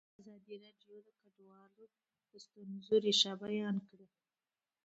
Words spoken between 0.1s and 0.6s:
ازادي